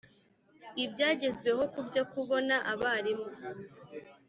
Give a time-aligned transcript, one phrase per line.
[0.83, 3.27] ibyagezweho kubyo kubona abarimu